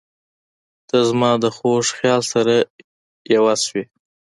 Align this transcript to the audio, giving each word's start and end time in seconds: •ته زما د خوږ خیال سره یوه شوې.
•ته 0.87 0.97
زما 1.09 1.31
د 1.43 1.45
خوږ 1.55 1.85
خیال 1.97 2.21
سره 2.33 2.55
یوه 3.35 3.53
شوې. 3.65 3.83